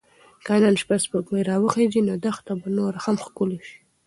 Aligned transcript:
که 0.45 0.53
نن 0.61 0.75
شپه 0.81 0.95
سپوږمۍ 1.03 1.41
راوخیژي 1.49 2.01
نو 2.09 2.13
دښته 2.23 2.53
به 2.61 2.67
نوره 2.77 2.99
هم 3.05 3.15
ښکلې 3.25 3.59
شي. 3.67 3.77